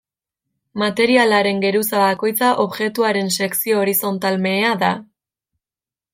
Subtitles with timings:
[0.83, 4.93] Materialaren geruza bakoitza objektuaren sekzio horizontal mehea da.